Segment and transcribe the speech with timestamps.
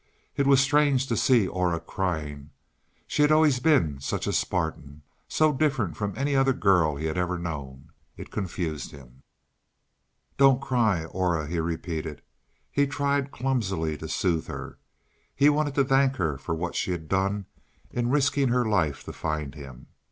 [0.35, 2.49] It was strange to see Aura crying;
[3.05, 7.19] she had always been such a Spartan, so different from any other girl he had
[7.19, 7.91] ever known.
[8.17, 9.21] It confused him.
[10.37, 12.23] "Don't cry, Aura," he repeated.
[12.71, 14.79] He tried clumsily to soothe her.
[15.35, 17.45] He wanted to thank her for what she had done
[17.91, 19.85] in risking her life to find him.